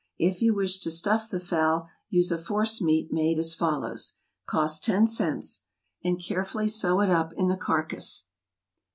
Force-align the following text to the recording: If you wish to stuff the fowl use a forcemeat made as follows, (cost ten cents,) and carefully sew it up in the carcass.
If 0.17 0.41
you 0.41 0.55
wish 0.55 0.79
to 0.79 0.89
stuff 0.89 1.29
the 1.29 1.39
fowl 1.39 1.87
use 2.09 2.31
a 2.31 2.39
forcemeat 2.39 3.13
made 3.13 3.37
as 3.37 3.53
follows, 3.53 4.15
(cost 4.47 4.83
ten 4.83 5.05
cents,) 5.05 5.65
and 6.03 6.19
carefully 6.19 6.69
sew 6.69 7.01
it 7.01 7.09
up 7.11 7.33
in 7.33 7.49
the 7.49 7.55
carcass. 7.55 8.25